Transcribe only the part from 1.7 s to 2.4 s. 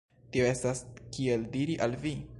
al vi?